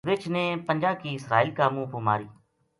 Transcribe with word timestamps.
رِچھ 0.09 0.27
نے 0.35 0.43
پنجا 0.67 0.91
کی 1.01 1.09
اسرائیل 1.15 1.49
کا 1.57 1.65
منہ 1.73 1.85
پو 1.91 1.99
ماری 2.05 2.27